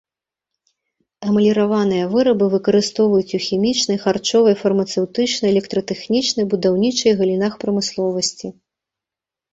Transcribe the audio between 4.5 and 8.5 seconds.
фармацэўтычнай, электратэхнічнай, будаўнічай галінах прамысловасці.